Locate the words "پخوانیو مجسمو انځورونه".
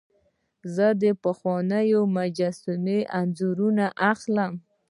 1.23-3.85